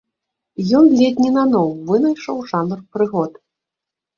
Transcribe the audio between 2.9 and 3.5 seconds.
прыгод.